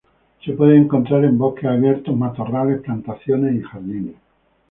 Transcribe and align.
Se 0.43 0.53
puede 0.53 0.77
encontrar 0.77 1.25
en 1.25 1.37
bosques 1.37 1.65
abiertos, 1.65 2.17
matorrales, 2.17 2.81
plantaciones 2.81 3.53
y 3.53 3.61
jardines. 3.61 4.15